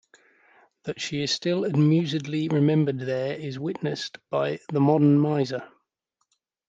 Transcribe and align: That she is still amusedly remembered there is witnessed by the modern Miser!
That 0.85 0.99
she 0.99 1.21
is 1.21 1.29
still 1.29 1.63
amusedly 1.63 2.49
remembered 2.49 3.01
there 3.01 3.33
is 3.35 3.59
witnessed 3.59 4.17
by 4.31 4.59
the 4.71 4.79
modern 4.79 5.19
Miser! 5.19 5.69